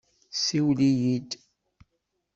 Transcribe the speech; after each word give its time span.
Siwel-iyi-d! 0.43 1.29